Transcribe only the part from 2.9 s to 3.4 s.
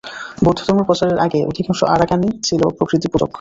পূজক।